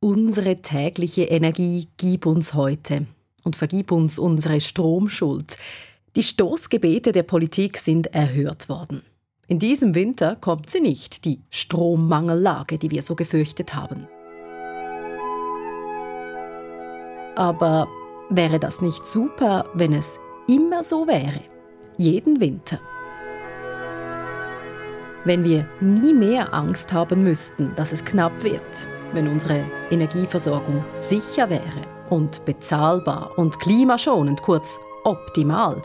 Unsere 0.00 0.62
tägliche 0.62 1.24
Energie 1.24 1.88
gib 1.96 2.24
uns 2.24 2.54
heute 2.54 3.06
und 3.42 3.56
vergib 3.56 3.90
uns 3.90 4.20
unsere 4.20 4.60
Stromschuld. 4.60 5.58
Die 6.14 6.22
Stoßgebete 6.22 7.10
der 7.10 7.24
Politik 7.24 7.78
sind 7.78 8.14
erhört 8.14 8.68
worden. 8.68 9.02
In 9.48 9.58
diesem 9.58 9.96
Winter 9.96 10.36
kommt 10.36 10.70
sie 10.70 10.78
nicht, 10.78 11.24
die 11.24 11.40
Strommangellage, 11.50 12.78
die 12.78 12.92
wir 12.92 13.02
so 13.02 13.16
gefürchtet 13.16 13.74
haben. 13.74 14.06
Aber 17.34 17.88
wäre 18.30 18.60
das 18.60 18.80
nicht 18.80 19.04
super, 19.04 19.66
wenn 19.74 19.92
es 19.92 20.20
immer 20.46 20.84
so 20.84 21.08
wäre? 21.08 21.40
Jeden 21.96 22.40
Winter. 22.40 22.78
Wenn 25.24 25.42
wir 25.42 25.68
nie 25.80 26.14
mehr 26.14 26.54
Angst 26.54 26.92
haben 26.92 27.24
müssten, 27.24 27.72
dass 27.74 27.90
es 27.90 28.04
knapp 28.04 28.44
wird, 28.44 28.88
wenn 29.12 29.28
unsere 29.28 29.64
Energieversorgung 29.90 30.84
sicher 30.94 31.48
wäre 31.50 31.82
und 32.10 32.44
bezahlbar 32.44 33.32
und 33.36 33.58
klimaschonend, 33.60 34.42
kurz 34.42 34.78
optimal, 35.04 35.82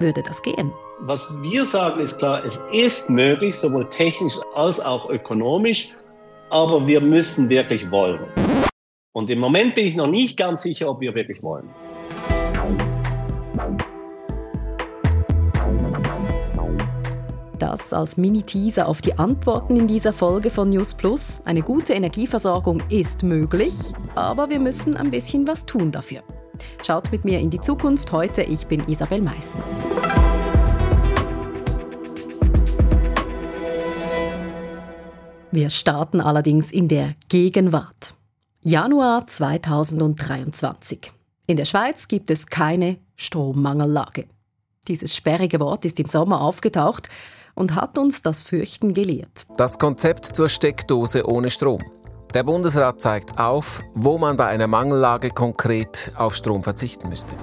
würde 0.00 0.22
das 0.22 0.42
gehen. 0.42 0.72
Was 1.00 1.32
wir 1.42 1.64
sagen 1.64 2.00
ist 2.00 2.18
klar, 2.18 2.44
es 2.44 2.64
ist 2.72 3.08
möglich, 3.08 3.54
sowohl 3.54 3.88
technisch 3.90 4.34
als 4.54 4.80
auch 4.80 5.08
ökonomisch, 5.10 5.90
aber 6.50 6.86
wir 6.86 7.00
müssen 7.00 7.48
wirklich 7.48 7.88
wollen. 7.90 8.26
Und 9.12 9.30
im 9.30 9.38
Moment 9.38 9.74
bin 9.74 9.86
ich 9.86 9.96
noch 9.96 10.08
nicht 10.08 10.36
ganz 10.36 10.62
sicher, 10.62 10.90
ob 10.90 11.00
wir 11.00 11.14
wirklich 11.14 11.42
wollen. 11.42 11.68
Das 17.58 17.92
als 17.92 18.16
Mini-Teaser 18.16 18.86
auf 18.86 19.00
die 19.00 19.18
Antworten 19.18 19.74
in 19.74 19.88
dieser 19.88 20.12
Folge 20.12 20.48
von 20.48 20.70
News 20.70 20.94
Plus. 20.94 21.42
Eine 21.44 21.62
gute 21.62 21.92
Energieversorgung 21.92 22.84
ist 22.88 23.24
möglich, 23.24 23.74
aber 24.14 24.48
wir 24.48 24.60
müssen 24.60 24.96
ein 24.96 25.10
bisschen 25.10 25.44
was 25.48 25.66
tun 25.66 25.90
dafür. 25.90 26.22
Schaut 26.86 27.10
mit 27.10 27.24
mir 27.24 27.40
in 27.40 27.50
die 27.50 27.60
Zukunft 27.60 28.12
heute. 28.12 28.42
Ich 28.42 28.68
bin 28.68 28.86
Isabel 28.86 29.20
Meissen. 29.22 29.60
Wir 35.50 35.70
starten 35.70 36.20
allerdings 36.20 36.70
in 36.70 36.86
der 36.86 37.14
Gegenwart. 37.28 38.14
Januar 38.62 39.26
2023. 39.26 41.12
In 41.48 41.56
der 41.56 41.64
Schweiz 41.64 42.06
gibt 42.06 42.30
es 42.30 42.46
keine 42.46 42.98
Strommangellage. 43.16 44.26
Dieses 44.86 45.16
sperrige 45.16 45.58
Wort 45.58 45.84
ist 45.84 45.98
im 45.98 46.06
Sommer 46.06 46.40
aufgetaucht 46.40 47.08
und 47.58 47.74
hat 47.74 47.98
uns 47.98 48.22
das 48.22 48.42
Fürchten 48.42 48.94
gelehrt. 48.94 49.46
Das 49.56 49.78
Konzept 49.78 50.24
zur 50.24 50.48
Steckdose 50.48 51.26
ohne 51.26 51.50
Strom. 51.50 51.82
Der 52.34 52.44
Bundesrat 52.44 53.00
zeigt 53.00 53.38
auf, 53.38 53.82
wo 53.94 54.18
man 54.18 54.36
bei 54.36 54.46
einer 54.46 54.66
Mangellage 54.66 55.30
konkret 55.30 56.12
auf 56.16 56.36
Strom 56.36 56.62
verzichten 56.62 57.08
müsste 57.08 57.34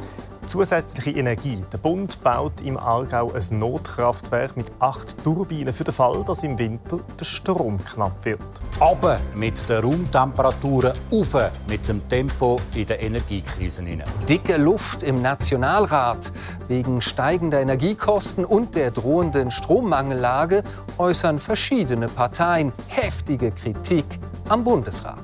zusätzliche 0.48 1.12
Energie. 1.12 1.64
Der 1.72 1.78
Bund 1.78 2.22
baut 2.24 2.62
im 2.62 2.78
Aargau 2.78 3.32
ein 3.34 3.60
Notkraftwerk 3.60 4.58
mit 4.58 4.72
acht 4.80 5.24
Turbinen 5.24 5.74
für 5.74 5.84
den 5.84 5.94
Fall, 5.94 6.24
dass 6.26 6.44
im 6.44 6.58
Winter 6.58 7.00
der 7.20 7.26
Strom 7.26 7.84
knapp 7.84 8.24
wird. 8.26 8.40
Aber 8.80 9.20
mit 9.34 9.68
den 9.70 9.84
Raumtemperaturen, 9.84 10.94
auf 11.12 11.36
mit 11.68 11.88
dem 11.88 12.08
Tempo 12.08 12.60
in 12.74 12.86
der 12.86 13.02
Energiekrise. 13.02 13.84
Dicke 14.28 14.58
Luft 14.58 15.04
im 15.04 15.22
Nationalrat. 15.22 16.32
Wegen 16.68 17.02
steigender 17.02 17.60
Energiekosten 17.60 18.46
und 18.46 18.76
der 18.76 18.92
drohenden 18.92 19.52
Strommangellage 19.52 20.64
äußern 20.98 21.40
verschiedene 21.40 22.08
Parteien 22.08 22.72
heftige 22.88 23.52
Kritik 23.52 24.06
am 24.50 24.64
Bundesrat. 24.64 25.18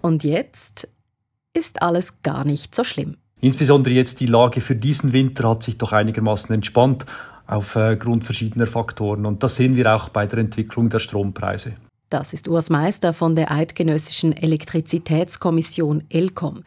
Und 0.00 0.24
jetzt 0.24 0.88
ist 1.54 1.82
alles 1.82 2.22
gar 2.22 2.44
nicht 2.44 2.74
so 2.74 2.84
schlimm. 2.84 3.16
Insbesondere 3.40 3.94
jetzt 3.94 4.20
die 4.20 4.26
Lage 4.26 4.60
für 4.60 4.74
diesen 4.74 5.12
Winter 5.12 5.48
hat 5.48 5.62
sich 5.62 5.78
doch 5.78 5.92
einigermaßen 5.92 6.54
entspannt 6.54 7.06
aufgrund 7.46 8.24
verschiedener 8.24 8.66
Faktoren. 8.66 9.26
Und 9.26 9.42
das 9.42 9.54
sehen 9.54 9.76
wir 9.76 9.94
auch 9.94 10.08
bei 10.08 10.26
der 10.26 10.40
Entwicklung 10.40 10.90
der 10.90 10.98
Strompreise. 10.98 11.74
Das 12.10 12.32
ist 12.32 12.48
Urs 12.48 12.70
Meister 12.70 13.12
von 13.12 13.34
der 13.34 13.50
Eidgenössischen 13.50 14.32
Elektrizitätskommission 14.32 16.04
ELCOM. 16.08 16.62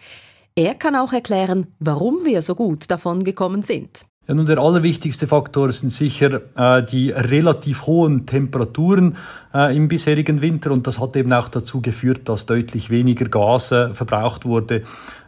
Er 0.55 0.75
kann 0.75 0.95
auch 0.95 1.13
erklären, 1.13 1.67
warum 1.79 2.25
wir 2.25 2.41
so 2.41 2.55
gut 2.55 2.91
davon 2.91 3.23
gekommen 3.23 3.63
sind. 3.63 4.03
Ja, 4.27 4.35
nun, 4.35 4.45
der 4.45 4.59
allerwichtigste 4.59 5.27
Faktor 5.27 5.71
sind 5.71 5.89
sicher 5.89 6.41
äh, 6.55 6.85
die 6.85 7.09
relativ 7.09 7.87
hohen 7.87 8.27
Temperaturen 8.27 9.17
äh, 9.53 9.75
im 9.75 9.87
bisherigen 9.87 10.41
Winter 10.41 10.71
und 10.71 10.85
das 10.85 10.99
hat 10.99 11.15
eben 11.15 11.33
auch 11.33 11.47
dazu 11.47 11.81
geführt, 11.81 12.29
dass 12.29 12.45
deutlich 12.45 12.91
weniger 12.91 13.25
Gas 13.25 13.71
äh, 13.71 13.93
verbraucht 13.93 14.45
wurde. 14.45 14.83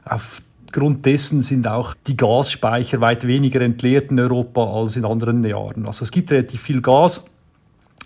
Auf 0.05 0.41
Grund 0.73 1.05
dessen 1.05 1.41
sind 1.41 1.67
auch 1.67 1.93
die 2.07 2.17
Gasspeicher 2.17 2.99
weit 2.99 3.25
weniger 3.25 3.61
entleert 3.61 4.11
in 4.11 4.19
Europa 4.19 4.61
als 4.63 4.97
in 4.97 5.05
anderen 5.05 5.43
Jahren. 5.45 5.85
Also 5.85 6.03
es 6.03 6.11
gibt 6.11 6.31
relativ 6.31 6.61
viel 6.61 6.81
Gas 6.81 7.23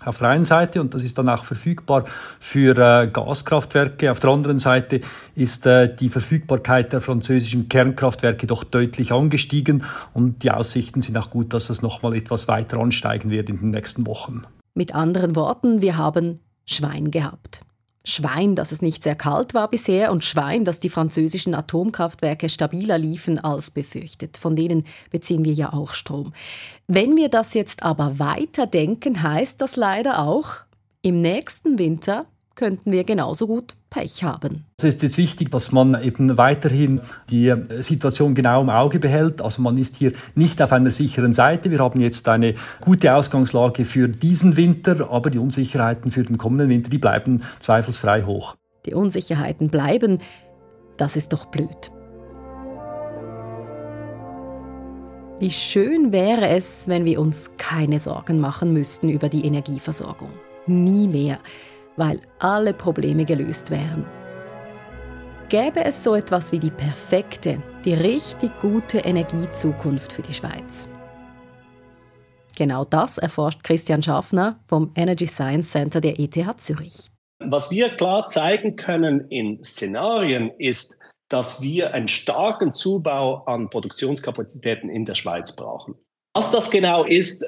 auf 0.04 0.18
der 0.18 0.28
einen 0.28 0.44
Seite 0.44 0.80
und 0.80 0.94
das 0.94 1.02
ist 1.02 1.18
dann 1.18 1.28
auch 1.28 1.44
verfügbar 1.44 2.04
für 2.38 2.76
äh, 2.78 3.08
Gaskraftwerke. 3.08 4.10
Auf 4.10 4.20
der 4.20 4.30
anderen 4.30 4.58
Seite 4.58 5.00
ist 5.34 5.66
äh, 5.66 5.94
die 5.94 6.08
Verfügbarkeit 6.08 6.92
der 6.92 7.00
französischen 7.00 7.68
Kernkraftwerke 7.68 8.46
doch 8.46 8.64
deutlich 8.64 9.12
angestiegen 9.12 9.84
und 10.14 10.42
die 10.42 10.50
Aussichten 10.50 11.02
sind 11.02 11.16
auch 11.16 11.30
gut, 11.30 11.52
dass 11.52 11.66
das 11.66 11.82
nochmal 11.82 12.14
etwas 12.14 12.48
weiter 12.48 12.78
ansteigen 12.78 13.30
wird 13.30 13.48
in 13.48 13.58
den 13.58 13.70
nächsten 13.70 14.06
Wochen. 14.06 14.42
Mit 14.74 14.94
anderen 14.94 15.34
Worten, 15.34 15.82
wir 15.82 15.96
haben 15.96 16.40
Schwein 16.64 17.10
gehabt. 17.10 17.62
Schwein, 18.08 18.56
dass 18.56 18.72
es 18.72 18.82
nicht 18.82 19.02
sehr 19.02 19.14
kalt 19.14 19.54
war 19.54 19.68
bisher 19.68 20.10
und 20.12 20.24
Schwein, 20.24 20.64
dass 20.64 20.80
die 20.80 20.88
französischen 20.88 21.54
Atomkraftwerke 21.54 22.48
stabiler 22.48 22.98
liefen 22.98 23.38
als 23.38 23.70
befürchtet. 23.70 24.36
Von 24.36 24.56
denen 24.56 24.84
beziehen 25.10 25.44
wir 25.44 25.52
ja 25.52 25.72
auch 25.72 25.92
Strom. 25.92 26.32
Wenn 26.86 27.16
wir 27.16 27.28
das 27.28 27.54
jetzt 27.54 27.82
aber 27.82 28.18
weiterdenken, 28.18 29.22
heißt 29.22 29.60
das 29.60 29.76
leider 29.76 30.20
auch, 30.20 30.64
im 31.02 31.18
nächsten 31.18 31.78
Winter 31.78 32.26
könnten 32.58 32.90
wir 32.90 33.04
genauso 33.04 33.46
gut 33.46 33.76
Pech 33.88 34.24
haben. 34.24 34.64
Es 34.78 34.84
ist 34.84 35.02
jetzt 35.02 35.16
wichtig, 35.16 35.50
dass 35.52 35.70
man 35.70 36.02
eben 36.02 36.36
weiterhin 36.36 37.00
die 37.30 37.54
Situation 37.78 38.34
genau 38.34 38.60
im 38.60 38.68
Auge 38.68 38.98
behält. 38.98 39.40
Also 39.40 39.62
man 39.62 39.78
ist 39.78 39.96
hier 39.96 40.12
nicht 40.34 40.60
auf 40.60 40.72
einer 40.72 40.90
sicheren 40.90 41.32
Seite. 41.32 41.70
Wir 41.70 41.78
haben 41.78 42.00
jetzt 42.00 42.28
eine 42.28 42.56
gute 42.80 43.14
Ausgangslage 43.14 43.84
für 43.84 44.08
diesen 44.08 44.56
Winter, 44.56 45.08
aber 45.08 45.30
die 45.30 45.38
Unsicherheiten 45.38 46.10
für 46.10 46.24
den 46.24 46.36
kommenden 46.36 46.68
Winter, 46.68 46.90
die 46.90 46.98
bleiben 46.98 47.44
zweifelsfrei 47.60 48.24
hoch. 48.24 48.56
Die 48.86 48.94
Unsicherheiten 48.94 49.68
bleiben. 49.68 50.18
Das 50.96 51.14
ist 51.14 51.32
doch 51.32 51.46
blöd. 51.46 51.92
Wie 55.38 55.52
schön 55.52 56.10
wäre 56.10 56.48
es, 56.48 56.88
wenn 56.88 57.04
wir 57.04 57.20
uns 57.20 57.52
keine 57.56 58.00
Sorgen 58.00 58.40
machen 58.40 58.72
müssten 58.72 59.08
über 59.08 59.28
die 59.28 59.46
Energieversorgung. 59.46 60.32
Nie 60.66 61.06
mehr 61.06 61.38
weil 61.98 62.20
alle 62.38 62.72
Probleme 62.72 63.24
gelöst 63.24 63.70
wären. 63.70 64.06
Gäbe 65.48 65.84
es 65.84 66.04
so 66.04 66.14
etwas 66.14 66.52
wie 66.52 66.58
die 66.58 66.70
perfekte, 66.70 67.62
die 67.84 67.94
richtig 67.94 68.50
gute 68.60 68.98
Energiezukunft 68.98 70.12
für 70.12 70.22
die 70.22 70.32
Schweiz? 70.32 70.88
Genau 72.56 72.84
das 72.84 73.18
erforscht 73.18 73.62
Christian 73.62 74.02
Schaffner 74.02 74.58
vom 74.66 74.90
Energy 74.94 75.26
Science 75.26 75.70
Center 75.70 76.00
der 76.00 76.18
ETH 76.18 76.60
Zürich. 76.60 77.08
Was 77.40 77.70
wir 77.70 77.88
klar 77.90 78.26
zeigen 78.26 78.76
können 78.76 79.28
in 79.28 79.62
Szenarien 79.62 80.50
ist, 80.58 80.98
dass 81.28 81.62
wir 81.62 81.94
einen 81.94 82.08
starken 82.08 82.72
Zubau 82.72 83.44
an 83.44 83.70
Produktionskapazitäten 83.70 84.90
in 84.90 85.04
der 85.04 85.14
Schweiz 85.14 85.54
brauchen. 85.54 85.94
Was 86.34 86.50
das 86.50 86.70
genau 86.70 87.04
ist, 87.04 87.44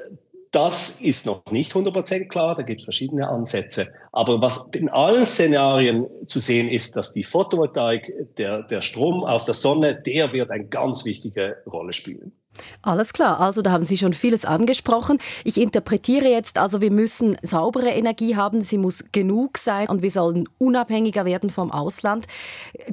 das 0.51 0.99
ist 0.99 1.25
noch 1.25 1.45
nicht 1.49 1.73
100% 1.73 2.27
klar, 2.27 2.55
da 2.55 2.61
gibt 2.61 2.81
es 2.81 2.83
verschiedene 2.83 3.27
Ansätze. 3.27 3.87
Aber 4.11 4.41
was 4.41 4.69
in 4.73 4.89
allen 4.89 5.25
Szenarien 5.25 6.07
zu 6.27 6.39
sehen 6.39 6.69
ist, 6.69 6.95
dass 6.97 7.13
die 7.13 7.23
Photovoltaik, 7.23 8.11
der, 8.37 8.63
der 8.63 8.81
Strom 8.81 9.23
aus 9.23 9.45
der 9.45 9.53
Sonne, 9.53 9.95
der 9.95 10.33
wird 10.33 10.51
eine 10.51 10.65
ganz 10.65 11.05
wichtige 11.05 11.57
Rolle 11.71 11.93
spielen. 11.93 12.33
Alles 12.81 13.13
klar, 13.13 13.39
also 13.39 13.61
da 13.61 13.71
haben 13.71 13.85
Sie 13.85 13.97
schon 13.97 14.11
vieles 14.13 14.43
angesprochen. 14.43 15.19
Ich 15.45 15.59
interpretiere 15.59 16.27
jetzt 16.27 16.57
also, 16.57 16.81
wir 16.81 16.91
müssen 16.91 17.37
saubere 17.41 17.89
Energie 17.89 18.35
haben, 18.35 18.61
sie 18.61 18.77
muss 18.77 19.05
genug 19.13 19.57
sein 19.57 19.87
und 19.87 20.01
wir 20.01 20.11
sollen 20.11 20.49
unabhängiger 20.57 21.23
werden 21.23 21.49
vom 21.49 21.71
Ausland. 21.71 22.27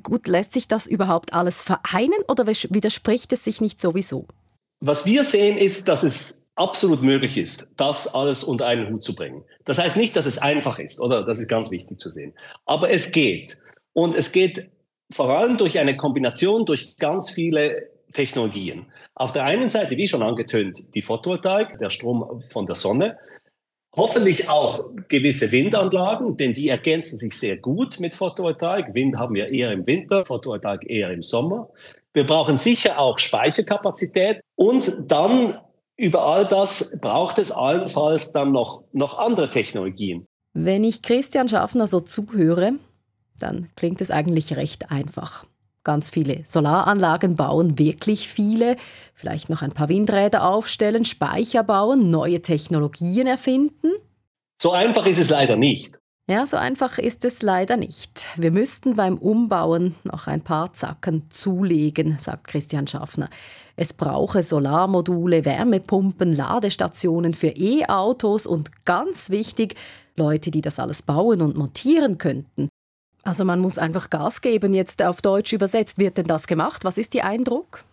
Gut, 0.05 0.29
lässt 0.29 0.53
sich 0.53 0.69
das 0.69 0.87
überhaupt 0.87 1.33
alles 1.33 1.65
vereinen 1.65 2.23
oder 2.29 2.47
widerspricht 2.47 3.33
es 3.33 3.43
sich 3.43 3.61
nicht 3.61 3.81
sowieso? 3.81 4.27
Was 4.81 5.05
wir 5.05 5.25
sehen 5.25 5.59
ist, 5.59 5.89
dass 5.89 6.05
es 6.05 6.38
absolut 6.59 7.03
möglich 7.03 7.39
ist, 7.39 7.73
das 7.77 8.13
alles 8.15 8.45
unter 8.45 8.67
einen 8.67 8.91
Hut 8.91 9.03
zu 9.03 9.15
bringen. 9.15 9.45
Das 9.65 9.79
heißt 9.79 9.97
nicht, 9.97 10.17
dass 10.17 10.27
es 10.27 10.39
einfach 10.39 10.79
ist, 10.79 11.01
oder? 11.01 11.25
Das 11.25 11.39
ist 11.39 11.49
ganz 11.49 11.71
wichtig 11.71 12.01
zu 12.01 12.11
sehen. 12.11 12.35
Aber 12.67 12.91
es 12.91 13.13
geht. 13.13 13.57
Und 13.93 14.17
es 14.17 14.33
geht 14.33 14.71
vor 15.13 15.31
allem 15.31 15.57
durch 15.57 15.79
eine 15.79 15.97
Kombination 15.97 16.67
durch 16.67 16.97
ganz 16.97 17.31
viele 17.31 17.89
Technologien. 18.13 18.87
Auf 19.15 19.33
der 19.33 19.45
einen 19.45 19.71
Seite, 19.71 19.97
wie 19.97 20.09
schon 20.09 20.23
angetönt, 20.23 20.95
die 20.95 21.03
Photovoltaik, 21.03 21.79
der 21.79 21.91
Strom 21.91 22.43
von 22.51 22.67
der 22.67 22.75
Sonne. 22.75 23.19
Hoffentlich 23.97 24.49
auch 24.49 24.91
gewisse 25.09 25.51
Windanlagen, 25.51 26.37
denn 26.37 26.53
die 26.53 26.69
ergänzen 26.69 27.19
sich 27.19 27.39
sehr 27.39 27.57
gut 27.57 27.99
mit 28.01 28.15
Photovoltaik. 28.15 28.95
Wind 28.95 29.17
haben 29.19 29.35
wir 29.35 29.51
eher 29.51 29.73
im 29.73 29.87
Winter, 29.87 30.25
Photovoltaik 30.25 30.89
eher 30.89 31.11
im 31.11 31.23
Sommer. 31.23 31.69
Wir 32.15 32.25
brauchen 32.25 32.57
sicher 32.57 32.99
auch 32.99 33.19
Speicherkapazität 33.19 34.41
und 34.57 34.93
dann 35.07 35.59
über 35.99 36.23
all 36.23 36.47
das 36.47 36.97
braucht 37.01 37.39
es 37.39 37.51
allenfalls 37.51 38.33
dann 38.33 38.53
noch, 38.53 38.85
noch 38.93 39.19
andere 39.19 39.51
Technologien. 39.51 40.27
Wenn 40.55 40.85
ich 40.85 41.03
Christian 41.03 41.49
Schaffner 41.49 41.87
so 41.87 42.01
zuhöre, 42.01 42.75
dann 43.39 43.69
klingt 43.77 44.01
es 44.01 44.11
eigentlich 44.11 44.57
recht 44.57 44.91
einfach. 44.91 45.45
Ganz 45.85 46.11
viele 46.11 46.45
Solaranlagen 46.47 47.35
bauen, 47.35 47.79
wirklich 47.79 48.29
viele, 48.29 48.77
vielleicht 49.15 49.51
noch 49.51 49.63
ein 49.63 49.73
paar 49.73 49.89
Windräder 49.89 50.49
aufstellen, 50.49 51.05
Speicher 51.05 51.65
bauen, 51.65 52.11
neue 52.11 52.43
Technologien 52.43 53.27
erfinden. 53.27 53.93
So 54.61 54.73
einfach 54.73 55.07
ist 55.07 55.19
es 55.19 55.31
leider 55.31 55.57
nicht. 55.57 55.99
Ja, 56.31 56.45
so 56.45 56.59
einfach 56.59 56.99
ist 56.99 57.25
es 57.25 57.41
leider 57.41 57.79
nicht. 57.79 58.27
Wir 58.37 58.51
müssten 58.51 58.97
beim 58.97 59.17
Umbauen 59.17 59.95
noch 60.05 60.27
ein 60.27 60.43
paar 60.43 60.75
Zacken 60.75 61.23
zulegen, 61.31 62.19
sagt 62.19 62.49
Christian 62.49 62.87
Schaffner. 62.87 63.31
Es 63.77 63.95
brauche 63.95 64.43
Solarmodule, 64.43 65.47
Wärmepumpen, 65.47 66.35
Ladestationen 66.35 67.33
für 67.33 67.49
E-Autos 67.49 68.47
und 68.47 68.85
ganz 68.85 69.31
wichtig, 69.31 69.77
Leute, 70.17 70.51
die 70.51 70.61
das 70.61 70.79
alles 70.79 71.01
bauen 71.01 71.41
und 71.41 71.57
montieren 71.57 72.19
könnten. 72.19 72.69
Also 73.23 73.47
man 73.47 73.61
muss 73.61 73.79
einfach 73.79 74.11
Gas 74.11 74.43
geben, 74.43 74.75
jetzt 74.75 75.03
auf 75.03 75.23
Deutsch 75.23 75.55
übersetzt. 75.55 75.97
Wird 75.97 76.19
denn 76.19 76.27
das 76.27 76.47
gemacht? 76.47 76.85
Was 76.85 76.99
ist 76.99 77.15
Ihr 77.15 77.25
Eindruck? 77.25 77.85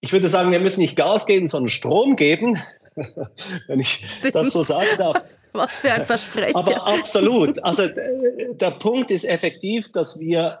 Ich 0.00 0.12
würde 0.12 0.26
sagen, 0.28 0.50
wir 0.50 0.58
müssen 0.58 0.80
nicht 0.80 0.96
Gas 0.96 1.24
geben, 1.24 1.46
sondern 1.46 1.68
Strom 1.68 2.16
geben, 2.16 2.58
wenn 3.68 3.78
ich 3.78 3.90
Stimmt. 4.04 4.34
das 4.34 4.50
so 4.50 4.64
sagen 4.64 4.88
darf. 4.98 5.22
Was 5.58 5.80
für 5.80 5.92
ein 5.92 6.06
Versprechen. 6.06 6.56
Aber 6.56 6.86
absolut. 6.86 7.62
Also 7.64 7.88
der 7.88 8.70
Punkt 8.72 9.10
ist 9.10 9.24
effektiv, 9.24 9.90
dass 9.92 10.18
wir 10.20 10.58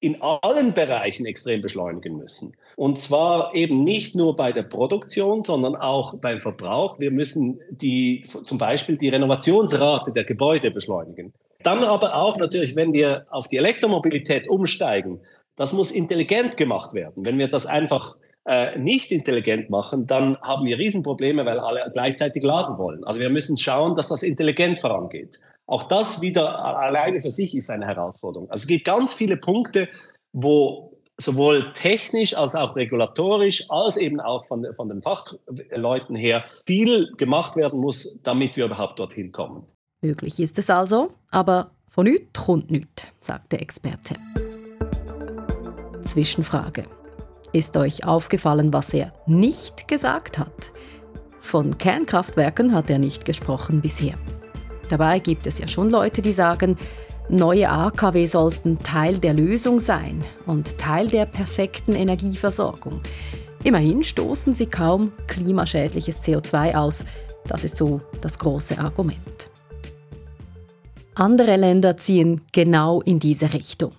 in 0.00 0.20
allen 0.22 0.72
Bereichen 0.72 1.26
extrem 1.26 1.60
beschleunigen 1.60 2.16
müssen. 2.16 2.56
Und 2.76 2.98
zwar 2.98 3.54
eben 3.54 3.84
nicht 3.84 4.14
nur 4.14 4.34
bei 4.34 4.50
der 4.50 4.62
Produktion, 4.62 5.44
sondern 5.44 5.76
auch 5.76 6.14
beim 6.18 6.40
Verbrauch. 6.40 6.98
Wir 6.98 7.10
müssen 7.10 7.60
die, 7.70 8.26
zum 8.42 8.56
Beispiel 8.56 8.96
die 8.96 9.10
Renovationsrate 9.10 10.12
der 10.12 10.24
Gebäude 10.24 10.70
beschleunigen. 10.70 11.34
Dann 11.62 11.84
aber 11.84 12.14
auch 12.14 12.38
natürlich, 12.38 12.74
wenn 12.76 12.94
wir 12.94 13.26
auf 13.30 13.48
die 13.48 13.58
Elektromobilität 13.58 14.48
umsteigen, 14.48 15.20
das 15.56 15.74
muss 15.74 15.90
intelligent 15.90 16.56
gemacht 16.56 16.94
werden. 16.94 17.26
Wenn 17.26 17.38
wir 17.38 17.48
das 17.48 17.66
einfach 17.66 18.16
äh, 18.50 18.76
nicht 18.76 19.12
intelligent 19.12 19.70
machen, 19.70 20.08
dann 20.08 20.36
haben 20.42 20.66
wir 20.66 20.76
Riesenprobleme, 20.76 21.46
weil 21.46 21.60
alle 21.60 21.88
gleichzeitig 21.92 22.42
laden 22.42 22.78
wollen. 22.78 23.04
Also 23.04 23.20
wir 23.20 23.30
müssen 23.30 23.56
schauen, 23.56 23.94
dass 23.94 24.08
das 24.08 24.24
intelligent 24.24 24.80
vorangeht. 24.80 25.38
Auch 25.66 25.84
das 25.84 26.20
wieder 26.20 26.58
alleine 26.58 27.20
für 27.20 27.30
sich 27.30 27.54
ist 27.54 27.70
eine 27.70 27.86
Herausforderung. 27.86 28.50
Also 28.50 28.62
es 28.62 28.66
gibt 28.66 28.84
ganz 28.84 29.14
viele 29.14 29.36
Punkte, 29.36 29.88
wo 30.32 30.98
sowohl 31.16 31.72
technisch 31.74 32.36
als 32.36 32.56
auch 32.56 32.74
regulatorisch, 32.74 33.70
als 33.70 33.96
eben 33.96 34.18
auch 34.20 34.44
von, 34.46 34.66
von 34.74 34.88
den 34.88 35.00
Fachleuten 35.00 36.16
her 36.16 36.44
viel 36.66 37.12
gemacht 37.18 37.54
werden 37.54 37.78
muss, 37.78 38.20
damit 38.24 38.56
wir 38.56 38.64
überhaupt 38.64 38.98
dorthin 38.98 39.30
kommen. 39.30 39.64
Möglich 40.02 40.40
ist 40.40 40.58
es 40.58 40.70
also, 40.70 41.12
aber 41.30 41.70
von 41.86 42.04
nichts 42.04 42.46
kommt 42.46 42.72
nichts, 42.72 43.06
sagt 43.20 43.52
der 43.52 43.62
Experte. 43.62 44.16
Zwischenfrage. 46.02 46.82
Ist 47.52 47.76
euch 47.76 48.04
aufgefallen, 48.04 48.72
was 48.72 48.94
er 48.94 49.12
nicht 49.26 49.88
gesagt 49.88 50.38
hat? 50.38 50.70
Von 51.40 51.78
Kernkraftwerken 51.78 52.74
hat 52.74 52.90
er 52.90 52.98
nicht 52.98 53.24
gesprochen 53.24 53.80
bisher. 53.80 54.14
Dabei 54.88 55.18
gibt 55.18 55.46
es 55.46 55.58
ja 55.58 55.66
schon 55.66 55.90
Leute, 55.90 56.22
die 56.22 56.32
sagen, 56.32 56.76
neue 57.28 57.68
AKW 57.68 58.26
sollten 58.26 58.78
Teil 58.82 59.18
der 59.18 59.34
Lösung 59.34 59.80
sein 59.80 60.24
und 60.46 60.78
Teil 60.78 61.08
der 61.08 61.26
perfekten 61.26 61.94
Energieversorgung. 61.94 63.00
Immerhin 63.64 64.02
stoßen 64.02 64.54
sie 64.54 64.66
kaum 64.66 65.12
klimaschädliches 65.26 66.20
CO2 66.20 66.74
aus. 66.76 67.04
Das 67.46 67.64
ist 67.64 67.76
so 67.76 68.00
das 68.20 68.38
große 68.38 68.78
Argument. 68.78 69.50
Andere 71.14 71.56
Länder 71.56 71.96
ziehen 71.96 72.42
genau 72.52 73.00
in 73.02 73.18
diese 73.18 73.52
Richtung. 73.52 73.92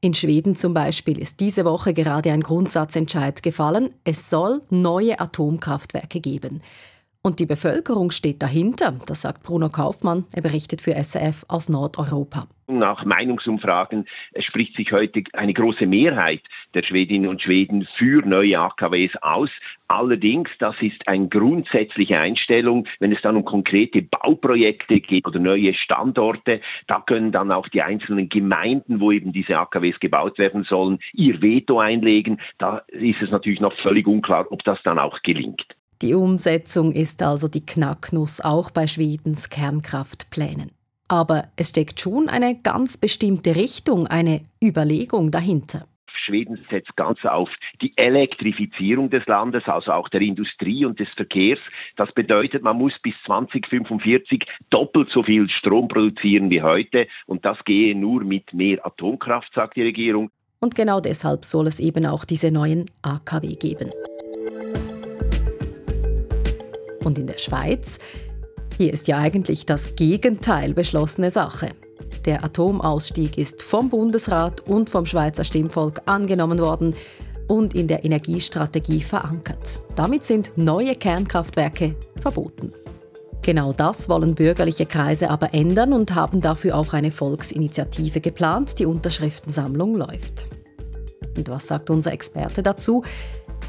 In 0.00 0.14
Schweden 0.14 0.54
zum 0.54 0.74
Beispiel 0.74 1.18
ist 1.18 1.40
diese 1.40 1.64
Woche 1.64 1.92
gerade 1.92 2.30
ein 2.30 2.42
Grundsatzentscheid 2.42 3.42
gefallen. 3.42 3.90
Es 4.04 4.30
soll 4.30 4.62
neue 4.70 5.18
Atomkraftwerke 5.18 6.20
geben. 6.20 6.62
Und 7.20 7.40
die 7.40 7.46
Bevölkerung 7.46 8.12
steht 8.12 8.42
dahinter, 8.42 8.94
das 9.06 9.22
sagt 9.22 9.42
Bruno 9.42 9.68
Kaufmann. 9.68 10.24
Er 10.34 10.42
berichtet 10.42 10.80
für 10.80 10.92
SRF 10.94 11.44
aus 11.48 11.68
Nordeuropa. 11.68 12.46
Nach 12.68 13.04
Meinungsumfragen 13.04 14.06
spricht 14.38 14.76
sich 14.76 14.92
heute 14.92 15.24
eine 15.32 15.52
große 15.52 15.86
Mehrheit 15.86 16.42
der 16.74 16.84
Schwedinnen 16.84 17.28
und 17.28 17.42
Schweden 17.42 17.88
für 17.96 18.24
neue 18.24 18.60
AKWs 18.60 19.10
aus. 19.20 19.50
Allerdings, 19.88 20.48
das 20.60 20.76
ist 20.80 21.08
eine 21.08 21.28
grundsätzliche 21.28 22.20
Einstellung, 22.20 22.86
wenn 23.00 23.10
es 23.10 23.22
dann 23.22 23.36
um 23.36 23.44
konkrete 23.44 24.02
Bauprojekte 24.02 25.00
geht 25.00 25.26
oder 25.26 25.40
neue 25.40 25.74
Standorte, 25.74 26.60
da 26.86 27.00
können 27.00 27.32
dann 27.32 27.50
auch 27.50 27.68
die 27.68 27.82
einzelnen 27.82 28.28
Gemeinden, 28.28 29.00
wo 29.00 29.10
eben 29.10 29.32
diese 29.32 29.58
AKWs 29.58 29.98
gebaut 29.98 30.38
werden 30.38 30.64
sollen, 30.64 30.98
ihr 31.14 31.42
Veto 31.42 31.80
einlegen. 31.80 32.40
Da 32.58 32.82
ist 32.88 33.22
es 33.22 33.30
natürlich 33.30 33.60
noch 33.60 33.72
völlig 33.82 34.06
unklar, 34.06 34.46
ob 34.52 34.62
das 34.64 34.78
dann 34.84 34.98
auch 34.98 35.20
gelingt. 35.22 35.66
Die 36.00 36.14
Umsetzung 36.14 36.92
ist 36.92 37.24
also 37.24 37.48
die 37.48 37.66
Knacknuss 37.66 38.40
auch 38.40 38.70
bei 38.70 38.86
Schwedens 38.86 39.50
Kernkraftplänen. 39.50 40.70
Aber 41.08 41.44
es 41.56 41.70
steckt 41.70 41.98
schon 41.98 42.28
eine 42.28 42.60
ganz 42.62 42.96
bestimmte 42.96 43.56
Richtung, 43.56 44.06
eine 44.06 44.42
Überlegung 44.62 45.32
dahinter. 45.32 45.88
Schweden 46.24 46.64
setzt 46.70 46.94
ganz 46.94 47.24
auf 47.24 47.48
die 47.80 47.94
Elektrifizierung 47.96 49.10
des 49.10 49.26
Landes, 49.26 49.64
also 49.66 49.90
auch 49.90 50.08
der 50.10 50.20
Industrie 50.20 50.84
und 50.84 51.00
des 51.00 51.08
Verkehrs. 51.16 51.58
Das 51.96 52.12
bedeutet, 52.12 52.62
man 52.62 52.76
muss 52.76 52.92
bis 53.02 53.14
2045 53.26 54.44
doppelt 54.70 55.08
so 55.12 55.24
viel 55.24 55.48
Strom 55.48 55.88
produzieren 55.88 56.50
wie 56.50 56.62
heute 56.62 57.08
und 57.26 57.44
das 57.44 57.56
gehe 57.64 57.98
nur 57.98 58.22
mit 58.22 58.52
mehr 58.52 58.86
Atomkraft, 58.86 59.52
sagt 59.52 59.76
die 59.76 59.82
Regierung. 59.82 60.30
Und 60.60 60.76
genau 60.76 61.00
deshalb 61.00 61.44
soll 61.44 61.66
es 61.66 61.80
eben 61.80 62.06
auch 62.06 62.24
diese 62.24 62.52
neuen 62.52 62.84
AKW 63.02 63.56
geben. 63.56 63.90
Und 67.08 67.16
in 67.16 67.26
der 67.26 67.38
Schweiz 67.38 67.98
hier 68.76 68.92
ist 68.92 69.08
ja 69.08 69.16
eigentlich 69.16 69.64
das 69.64 69.96
Gegenteil 69.96 70.74
beschlossene 70.74 71.30
Sache. 71.30 71.70
Der 72.26 72.44
Atomausstieg 72.44 73.38
ist 73.38 73.62
vom 73.62 73.88
Bundesrat 73.88 74.60
und 74.68 74.90
vom 74.90 75.06
Schweizer 75.06 75.42
Stimmvolk 75.42 76.02
angenommen 76.04 76.58
worden 76.58 76.94
und 77.46 77.74
in 77.74 77.88
der 77.88 78.04
Energiestrategie 78.04 79.00
verankert. 79.00 79.80
Damit 79.96 80.26
sind 80.26 80.52
neue 80.56 80.94
Kernkraftwerke 80.96 81.94
verboten. 82.20 82.74
Genau 83.40 83.72
das 83.72 84.10
wollen 84.10 84.34
bürgerliche 84.34 84.84
Kreise 84.84 85.30
aber 85.30 85.54
ändern 85.54 85.94
und 85.94 86.14
haben 86.14 86.42
dafür 86.42 86.76
auch 86.76 86.92
eine 86.92 87.10
Volksinitiative 87.10 88.20
geplant. 88.20 88.78
Die 88.78 88.84
Unterschriftensammlung 88.84 89.94
läuft. 89.96 90.46
Und 91.38 91.48
was 91.48 91.68
sagt 91.68 91.88
unser 91.88 92.12
Experte 92.12 92.62
dazu? 92.62 93.02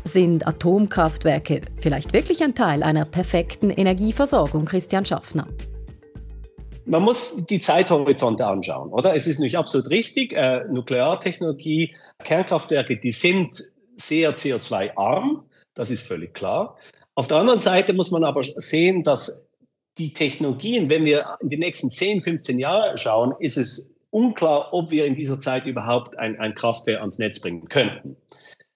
Sind 0.04 0.48
Atomkraftwerke 0.48 1.62
vielleicht 1.82 2.14
wirklich 2.14 2.44
ein 2.44 2.56
Teil 2.56 2.84
einer 2.84 3.06
perfekten 3.06 3.70
Energieversorgung, 3.70 4.66
Christian 4.66 5.06
Schaffner? 5.06 5.48
Man 6.86 7.04
muss 7.04 7.36
die 7.50 7.60
Zeithorizonte 7.60 8.46
anschauen, 8.46 8.90
oder? 8.92 9.16
Es 9.16 9.28
ist 9.28 9.40
nicht 9.40 9.58
absolut 9.58 9.90
richtig. 9.90 10.34
Äh, 10.34 10.66
Nukleartechnologie, 10.72 11.96
Kernkraftwerke, 12.24 12.98
die 12.98 13.12
sind 13.12 13.64
sehr 13.96 14.36
CO2-arm, 14.36 15.44
das 15.76 15.92
ist 15.92 16.08
völlig 16.08 16.34
klar. 16.34 16.78
Auf 17.14 17.28
der 17.28 17.38
anderen 17.38 17.60
Seite 17.60 17.94
muss 17.94 18.12
man 18.12 18.24
aber 18.24 18.42
sehen, 18.44 19.04
dass 19.04 19.48
die 20.00 20.14
Technologien, 20.14 20.90
wenn 20.90 21.06
wir 21.06 21.38
in 21.42 21.50
die 21.50 21.58
nächsten 21.58 21.92
10, 21.92 22.24
15 22.24 22.58
Jahre 22.58 22.98
schauen, 22.98 23.36
ist 23.40 23.58
es 23.58 23.96
unklar, 24.10 24.74
ob 24.74 24.90
wir 24.90 25.06
in 25.06 25.16
dieser 25.16 25.40
Zeit 25.40 25.66
überhaupt 25.66 26.18
ein, 26.18 26.40
ein 26.40 26.56
Kraftwerk 26.56 27.02
ans 27.02 27.20
Netz 27.20 27.40
bringen 27.40 27.68
könnten. 27.68 28.16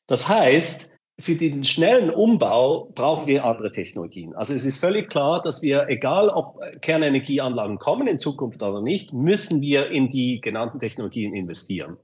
Das 0.08 0.28
heißt, 0.28 0.90
für 1.20 1.36
den 1.36 1.64
schnellen 1.64 2.10
Umbau 2.10 2.92
brauchen 2.96 3.28
wir 3.28 3.46
andere 3.46 3.72
Technologien. 3.72 4.34
Also 4.36 4.54
es 4.54 4.66
ist 4.66 4.80
völlig 4.80 5.10
klar, 5.10 5.42
dass 5.42 5.62
wir, 5.62 5.88
egal 5.88 6.30
ob 6.30 6.60
Kernenergieanlagen 6.82 7.78
kommen 7.78 8.08
in 8.08 8.18
Zukunft 8.18 8.64
oder 8.64 8.82
nicht, 8.82 9.14
müssen 9.14 9.62
wir 9.62 9.92
in 9.92 10.10
die 10.10 10.42
genannten 10.42 10.80
Technologien 10.80 11.36
investieren. 11.36 11.98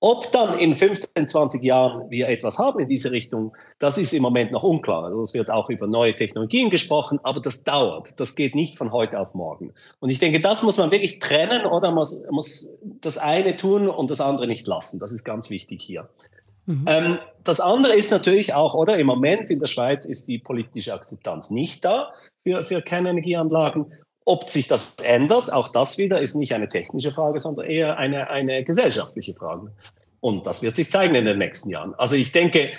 Ob 0.00 0.30
dann 0.32 0.58
in 0.58 0.74
15, 0.74 1.28
20 1.28 1.64
Jahren 1.64 2.10
wir 2.10 2.28
etwas 2.28 2.58
haben 2.58 2.78
in 2.78 2.88
diese 2.88 3.10
Richtung, 3.10 3.56
das 3.78 3.96
ist 3.96 4.12
im 4.12 4.22
Moment 4.22 4.52
noch 4.52 4.62
unklar. 4.62 5.04
Also 5.04 5.20
es 5.22 5.32
wird 5.32 5.50
auch 5.50 5.70
über 5.70 5.86
neue 5.86 6.14
Technologien 6.14 6.68
gesprochen, 6.68 7.20
aber 7.22 7.40
das 7.40 7.64
dauert. 7.64 8.18
Das 8.20 8.34
geht 8.34 8.54
nicht 8.54 8.76
von 8.76 8.92
heute 8.92 9.18
auf 9.18 9.32
morgen. 9.32 9.72
Und 10.00 10.10
ich 10.10 10.18
denke, 10.18 10.40
das 10.40 10.62
muss 10.62 10.76
man 10.76 10.90
wirklich 10.90 11.20
trennen 11.20 11.64
oder 11.64 11.88
man 11.88 11.94
muss, 11.94 12.26
muss 12.30 12.78
das 13.00 13.16
eine 13.16 13.56
tun 13.56 13.88
und 13.88 14.10
das 14.10 14.20
andere 14.20 14.46
nicht 14.46 14.66
lassen. 14.66 15.00
Das 15.00 15.10
ist 15.10 15.24
ganz 15.24 15.48
wichtig 15.48 15.82
hier. 15.82 16.10
Mhm. 16.66 16.84
Ähm, 16.86 17.18
das 17.44 17.60
andere 17.60 17.94
ist 17.94 18.10
natürlich 18.10 18.54
auch, 18.54 18.74
oder 18.74 18.98
im 18.98 19.06
Moment 19.06 19.50
in 19.50 19.58
der 19.58 19.66
Schweiz 19.66 20.04
ist 20.04 20.28
die 20.28 20.38
politische 20.38 20.94
Akzeptanz 20.94 21.50
nicht 21.50 21.84
da 21.84 22.12
für, 22.42 22.64
für 22.64 22.80
Kernenergieanlagen. 22.80 23.92
Ob 24.24 24.48
sich 24.48 24.68
das 24.68 24.94
ändert, 25.02 25.52
auch 25.52 25.68
das 25.68 25.98
wieder 25.98 26.20
ist 26.20 26.34
nicht 26.34 26.54
eine 26.54 26.68
technische 26.68 27.12
Frage, 27.12 27.38
sondern 27.38 27.66
eher 27.66 27.98
eine, 27.98 28.30
eine 28.30 28.64
gesellschaftliche 28.64 29.34
Frage. 29.34 29.72
Und 30.20 30.46
das 30.46 30.62
wird 30.62 30.76
sich 30.76 30.90
zeigen 30.90 31.14
in 31.14 31.26
den 31.26 31.36
nächsten 31.36 31.68
Jahren. 31.68 31.94
Also 31.96 32.16
ich 32.16 32.32
denke, 32.32 32.70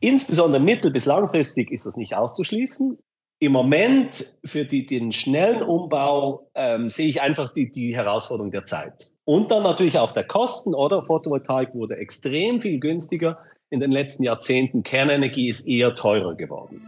insbesondere 0.00 0.60
mittel- 0.60 0.90
bis 0.90 1.06
langfristig 1.06 1.70
ist 1.70 1.86
das 1.86 1.96
nicht 1.96 2.14
auszuschließen. 2.14 2.98
Im 3.38 3.52
Moment 3.52 4.34
für 4.44 4.66
die, 4.66 4.86
den 4.86 5.12
schnellen 5.12 5.62
Umbau 5.62 6.50
ähm, 6.54 6.90
sehe 6.90 7.08
ich 7.08 7.22
einfach 7.22 7.54
die, 7.54 7.72
die 7.72 7.96
Herausforderung 7.96 8.50
der 8.50 8.66
Zeit. 8.66 9.10
Und 9.26 9.50
dann 9.50 9.64
natürlich 9.64 9.98
auch 9.98 10.12
der 10.12 10.22
Kosten, 10.22 10.72
oder? 10.72 11.02
Photovoltaik 11.02 11.74
wurde 11.74 11.96
extrem 11.96 12.60
viel 12.60 12.78
günstiger 12.78 13.38
in 13.70 13.80
den 13.80 13.90
letzten 13.90 14.22
Jahrzehnten. 14.22 14.84
Kernenergie 14.84 15.48
ist 15.48 15.66
eher 15.66 15.96
teurer 15.96 16.36
geworden. 16.36 16.80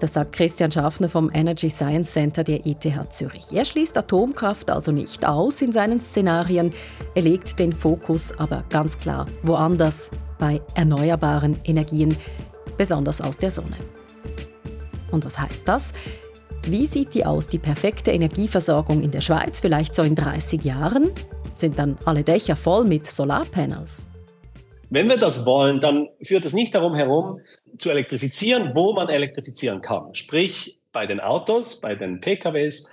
Das 0.00 0.14
sagt 0.14 0.32
Christian 0.32 0.72
Schaffner 0.72 1.10
vom 1.10 1.30
Energy 1.34 1.68
Science 1.68 2.12
Center 2.12 2.44
der 2.44 2.66
ETH 2.66 2.86
Zürich. 3.10 3.52
Er 3.52 3.66
schließt 3.66 3.96
Atomkraft 3.98 4.70
also 4.70 4.90
nicht 4.90 5.26
aus 5.26 5.60
in 5.60 5.72
seinen 5.72 6.00
Szenarien. 6.00 6.70
Er 7.14 7.22
legt 7.22 7.58
den 7.58 7.74
Fokus 7.74 8.32
aber 8.38 8.64
ganz 8.70 8.98
klar 8.98 9.26
woanders, 9.42 10.10
bei 10.38 10.62
erneuerbaren 10.74 11.60
Energien, 11.64 12.16
besonders 12.78 13.20
aus 13.20 13.36
der 13.36 13.50
Sonne. 13.50 13.76
Und 15.10 15.26
was 15.26 15.38
heißt 15.38 15.68
das? 15.68 15.92
Wie 16.68 16.86
sieht 16.86 17.14
die 17.14 17.24
aus, 17.24 17.46
die 17.46 17.60
perfekte 17.60 18.10
Energieversorgung 18.10 19.00
in 19.00 19.12
der 19.12 19.20
Schweiz, 19.20 19.60
vielleicht 19.60 19.94
so 19.94 20.02
in 20.02 20.16
30 20.16 20.64
Jahren? 20.64 21.12
Sind 21.54 21.78
dann 21.78 21.96
alle 22.04 22.24
Dächer 22.24 22.56
voll 22.56 22.84
mit 22.84 23.06
Solarpanels? 23.06 24.08
Wenn 24.90 25.08
wir 25.08 25.16
das 25.16 25.46
wollen, 25.46 25.80
dann 25.80 26.08
führt 26.24 26.44
es 26.44 26.54
nicht 26.54 26.74
darum 26.74 26.96
herum, 26.96 27.38
zu 27.78 27.88
elektrifizieren, 27.88 28.72
wo 28.74 28.94
man 28.94 29.08
elektrifizieren 29.08 29.80
kann. 29.80 30.12
Sprich 30.16 30.80
bei 30.90 31.06
den 31.06 31.20
Autos, 31.20 31.80
bei 31.80 31.94
den 31.94 32.20
PKWs, 32.20 32.88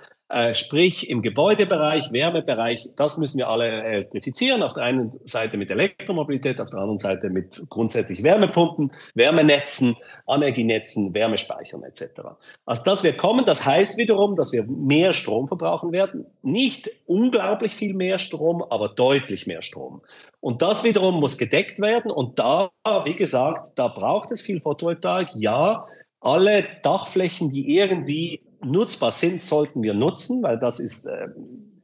sprich 0.52 1.10
im 1.10 1.22
Gebäudebereich, 1.22 2.10
Wärmebereich, 2.10 2.88
das 2.96 3.18
müssen 3.18 3.38
wir 3.38 3.48
alle 3.48 3.66
elektrifizieren. 3.66 4.62
Auf 4.62 4.72
der 4.72 4.84
einen 4.84 5.10
Seite 5.24 5.56
mit 5.56 5.70
Elektromobilität, 5.70 6.60
auf 6.60 6.70
der 6.70 6.80
anderen 6.80 6.98
Seite 6.98 7.30
mit 7.30 7.62
grundsätzlich 7.68 8.22
Wärmepumpen, 8.22 8.90
Wärmenetzen, 9.14 9.96
Energienetzen, 10.26 11.12
Wärmespeichern 11.14 11.82
etc. 11.84 12.22
Also 12.64 12.82
das 12.84 13.04
wird 13.04 13.18
kommen, 13.18 13.44
das 13.44 13.64
heißt 13.64 13.98
wiederum, 13.98 14.34
dass 14.34 14.52
wir 14.52 14.64
mehr 14.64 15.12
Strom 15.12 15.46
verbrauchen 15.46 15.92
werden. 15.92 16.26
Nicht 16.42 16.90
unglaublich 17.06 17.74
viel 17.74 17.94
mehr 17.94 18.18
Strom, 18.18 18.62
aber 18.62 18.88
deutlich 18.88 19.46
mehr 19.46 19.62
Strom. 19.62 20.00
Und 20.40 20.62
das 20.62 20.84
wiederum 20.84 21.20
muss 21.20 21.38
gedeckt 21.38 21.80
werden. 21.80 22.10
Und 22.10 22.38
da, 22.38 22.70
wie 23.04 23.14
gesagt, 23.14 23.78
da 23.78 23.88
braucht 23.88 24.32
es 24.32 24.42
viel 24.42 24.60
Photovoltaik. 24.60 25.28
Ja, 25.34 25.86
alle 26.20 26.64
Dachflächen, 26.82 27.50
die 27.50 27.76
irgendwie 27.76 28.40
nutzbar 28.64 29.12
sind, 29.12 29.42
sollten 29.42 29.82
wir 29.82 29.94
nutzen, 29.94 30.42
weil 30.42 30.58
das 30.58 30.80
ist, 30.80 31.06
äh, 31.06 31.28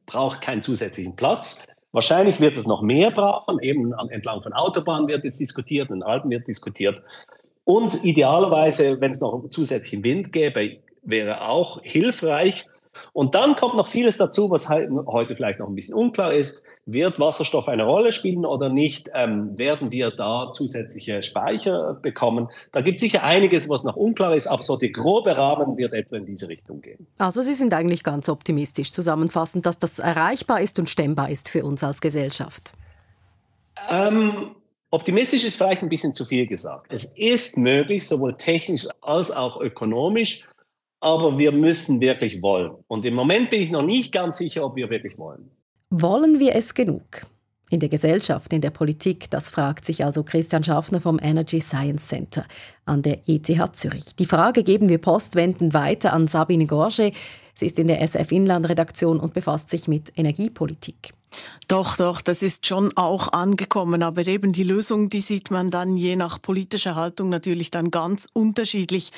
braucht 0.07 0.41
keinen 0.41 0.63
zusätzlichen 0.63 1.17
Platz. 1.17 1.65
Wahrscheinlich 1.93 2.41
wird 2.41 2.57
es 2.57 2.67
noch 2.67 2.83
mehr 2.83 3.11
brauchen, 3.11 3.59
eben 3.61 3.93
entlang 4.11 4.43
von 4.43 4.53
Autobahnen 4.53 5.09
wird 5.09 5.25
jetzt 5.25 5.41
diskutiert, 5.41 5.91
in 5.91 6.03
Alpen 6.03 6.31
wird 6.31 6.47
diskutiert. 6.47 7.03
Und 7.65 8.05
idealerweise, 8.05 9.01
wenn 9.01 9.11
es 9.11 9.21
noch 9.21 9.49
zusätzlichen 9.51 10.05
Wind 10.05 10.33
gäbe, 10.33 10.79
wäre 11.03 11.49
auch 11.49 11.81
hilfreich. 11.83 12.67
Und 13.13 13.35
dann 13.35 13.57
kommt 13.57 13.77
noch 13.77 13.89
vieles 13.89 14.17
dazu, 14.17 14.51
was 14.51 14.69
heute 14.69 15.37
vielleicht 15.37 15.59
noch 15.59 15.69
ein 15.69 15.75
bisschen 15.75 15.95
unklar 15.95 16.33
ist. 16.33 16.63
Wird 16.87 17.21
Wasserstoff 17.21 17.69
eine 17.69 17.85
Rolle 17.85 18.11
spielen 18.11 18.45
oder 18.45 18.69
nicht? 18.69 19.11
Ähm, 19.15 19.57
werden 19.59 19.93
wir 19.93 20.11
da 20.11 20.51
zusätzliche 20.53 21.23
Speicher 21.23 21.95
bekommen? 21.95 22.49
Da 22.73 22.81
gibt 22.81 22.97
es 22.97 23.01
sicher 23.01 23.23
einiges, 23.23 23.69
was 23.69 23.85
noch 23.85 23.97
unklar 23.97 24.35
ist, 24.35 24.47
aber 24.47 24.63
so 24.63 24.77
der 24.77 24.91
grobe 24.91 25.37
Rahmen 25.37 25.77
wird 25.77 25.93
etwa 25.93 26.17
in 26.17 26.27
diese 26.27 26.49
Richtung 26.49 26.81
gehen. 26.81 27.07
Also 27.19 27.43
Sie 27.43 27.55
sind 27.55 27.75
eigentlich 27.75 28.03
ganz 28.03 28.29
optimistisch 28.29 28.93
zusammenfassend, 28.93 29.67
dass 29.67 29.79
das 29.79 29.99
erreichbar 29.99 30.61
ist 30.61 30.79
und 30.79 30.89
stemmbar 30.89 31.31
ist 31.31 31.49
für 31.49 31.65
uns 31.65 31.85
als 31.85 32.01
Gesellschaft. 32.01 32.73
Ähm, 33.89 34.57
optimistisch 34.91 35.45
ist 35.45 35.57
vielleicht 35.57 35.83
ein 35.83 35.89
bisschen 35.89 36.15
zu 36.15 36.25
viel 36.25 36.47
gesagt. 36.47 36.87
Es 36.91 37.05
ist 37.05 37.57
möglich, 37.57 38.07
sowohl 38.07 38.37
technisch 38.37 38.87
als 39.01 39.31
auch 39.31 39.61
ökonomisch, 39.61 40.45
aber 41.01 41.39
wir 41.39 41.53
müssen 41.53 42.01
wirklich 42.01 42.43
wollen. 42.43 42.73
Und 42.87 43.05
im 43.05 43.15
Moment 43.15 43.51
bin 43.51 43.63
ich 43.63 43.71
noch 43.71 43.83
nicht 43.83 44.13
ganz 44.13 44.37
sicher, 44.37 44.65
ob 44.65 44.77
wir 44.77 44.91
wirklich 44.91 45.19
wollen. 45.19 45.51
Wollen 45.89 46.39
wir 46.39 46.55
es 46.55 46.75
genug? 46.75 47.27
In 47.71 47.81
der 47.81 47.89
Gesellschaft, 47.89 48.53
in 48.53 48.61
der 48.61 48.71
Politik, 48.71 49.31
das 49.31 49.49
fragt 49.49 49.85
sich 49.85 50.05
also 50.05 50.25
Christian 50.25 50.65
Schaffner 50.65 51.01
vom 51.01 51.21
Energy 51.23 51.61
Science 51.61 52.09
Center 52.09 52.45
an 52.85 53.03
der 53.03 53.21
ETH 53.29 53.77
Zürich. 53.77 54.17
Die 54.17 54.27
Frage 54.27 54.65
geben 54.65 54.89
wir 54.89 54.99
postwendend 54.99 55.73
weiter 55.73 56.13
an 56.13 56.27
Sabine 56.27 56.67
Gorge. 56.67 57.13
Sie 57.55 57.67
ist 57.67 57.79
in 57.79 57.87
der 57.87 58.03
SF 58.03 58.33
Inland-Redaktion 58.33 59.21
und 59.21 59.35
befasst 59.35 59.71
sich 59.71 59.87
mit 59.87 60.13
Energiepolitik. 60.17 61.13
Doch, 61.69 61.97
doch, 61.97 62.21
das 62.21 62.43
ist 62.43 62.67
schon 62.67 62.97
auch 62.97 63.33
angekommen. 63.33 64.03
Aber 64.03 64.27
eben 64.27 64.53
die 64.53 64.65
Lösung, 64.65 65.09
die 65.09 65.21
sieht 65.21 65.51
man 65.51 65.71
dann 65.71 65.97
je 65.97 66.17
nach 66.17 66.43
politischer 66.43 66.97
Haltung 66.97 67.29
natürlich 67.29 67.71
dann 67.71 67.91
ganz 67.91 68.29
unterschiedlich. 68.33 69.11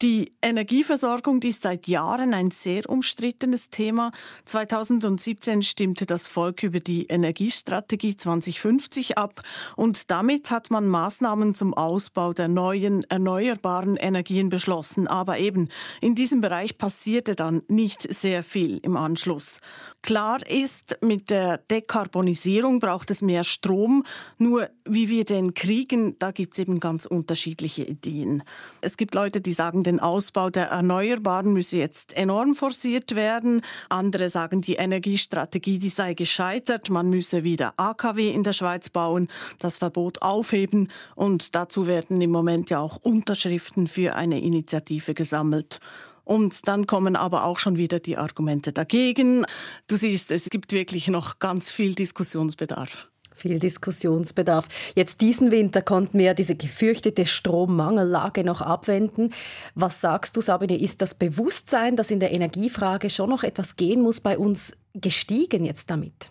Die 0.00 0.30
Energieversorgung 0.42 1.40
die 1.40 1.48
ist 1.48 1.62
seit 1.62 1.88
Jahren 1.88 2.32
ein 2.32 2.52
sehr 2.52 2.88
umstrittenes 2.88 3.68
Thema. 3.68 4.12
2017 4.44 5.62
stimmte 5.62 6.06
das 6.06 6.28
Volk 6.28 6.62
über 6.62 6.78
die 6.78 7.06
Energiestrategie 7.06 8.16
2050 8.16 9.18
ab 9.18 9.42
und 9.74 10.12
damit 10.12 10.52
hat 10.52 10.70
man 10.70 10.86
Maßnahmen 10.86 11.56
zum 11.56 11.74
Ausbau 11.74 12.32
der 12.32 12.46
neuen 12.46 13.02
erneuerbaren 13.10 13.96
Energien 13.96 14.50
beschlossen. 14.50 15.08
Aber 15.08 15.38
eben 15.38 15.68
in 16.00 16.14
diesem 16.14 16.42
Bereich 16.42 16.78
passierte 16.78 17.34
dann 17.34 17.62
nicht 17.66 18.02
sehr 18.14 18.44
viel 18.44 18.78
im 18.84 18.96
Anschluss. 18.96 19.58
Klar 20.02 20.48
ist, 20.48 20.96
mit 21.02 21.28
der 21.28 21.58
Dekarbonisierung 21.58 22.78
braucht 22.78 23.10
es 23.10 23.20
mehr 23.20 23.42
Strom. 23.42 24.04
Nur 24.38 24.70
wie 24.84 25.08
wir 25.08 25.24
den 25.24 25.54
kriegen, 25.54 26.16
da 26.20 26.30
gibt 26.30 26.52
es 26.52 26.60
eben 26.60 26.78
ganz 26.78 27.04
unterschiedliche 27.04 27.82
Ideen. 27.82 28.44
Es 28.80 28.96
gibt 28.96 29.16
Leute, 29.16 29.40
die 29.40 29.52
sagen, 29.52 29.82
den 29.88 30.00
Ausbau 30.00 30.50
der 30.50 30.66
Erneuerbaren 30.66 31.52
müsse 31.52 31.78
jetzt 31.78 32.12
enorm 32.12 32.54
forciert 32.54 33.14
werden. 33.14 33.62
Andere 33.88 34.28
sagen, 34.28 34.60
die 34.60 34.74
Energiestrategie, 34.74 35.78
die 35.78 35.88
sei 35.88 36.12
gescheitert. 36.12 36.90
Man 36.90 37.08
müsse 37.08 37.42
wieder 37.42 37.72
AKW 37.78 38.28
in 38.30 38.42
der 38.42 38.52
Schweiz 38.52 38.90
bauen, 38.90 39.28
das 39.58 39.78
Verbot 39.78 40.20
aufheben. 40.20 40.90
Und 41.14 41.54
dazu 41.54 41.86
werden 41.86 42.20
im 42.20 42.30
Moment 42.30 42.68
ja 42.68 42.80
auch 42.80 42.96
Unterschriften 42.96 43.86
für 43.86 44.14
eine 44.14 44.40
Initiative 44.42 45.14
gesammelt. 45.14 45.80
Und 46.24 46.68
dann 46.68 46.86
kommen 46.86 47.16
aber 47.16 47.44
auch 47.44 47.58
schon 47.58 47.78
wieder 47.78 47.98
die 47.98 48.18
Argumente 48.18 48.74
dagegen. 48.74 49.46
Du 49.86 49.96
siehst, 49.96 50.30
es 50.30 50.50
gibt 50.50 50.72
wirklich 50.72 51.08
noch 51.08 51.38
ganz 51.38 51.70
viel 51.70 51.94
Diskussionsbedarf 51.94 53.07
viel 53.38 53.58
Diskussionsbedarf. 53.58 54.68
Jetzt 54.94 55.20
diesen 55.20 55.50
Winter 55.50 55.82
konnten 55.82 56.18
wir 56.18 56.34
diese 56.34 56.56
gefürchtete 56.56 57.26
Strommangellage 57.26 58.44
noch 58.44 58.60
abwenden. 58.60 59.32
Was 59.74 60.00
sagst 60.00 60.36
du, 60.36 60.40
Sabine, 60.40 60.78
ist 60.78 61.00
das 61.00 61.14
Bewusstsein, 61.14 61.96
dass 61.96 62.10
in 62.10 62.20
der 62.20 62.32
Energiefrage 62.32 63.10
schon 63.10 63.30
noch 63.30 63.42
etwas 63.42 63.76
gehen 63.76 64.02
muss, 64.02 64.20
bei 64.20 64.38
uns 64.38 64.72
gestiegen 64.94 65.64
jetzt 65.64 65.90
damit? 65.90 66.30